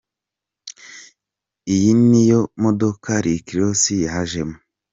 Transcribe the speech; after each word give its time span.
Iyi 1.73 1.91
ni 2.09 2.21
yo 2.29 2.41
modoka 2.63 3.09
Rick 3.23 3.47
Ross 3.57 3.81
yajemo. 4.05 4.57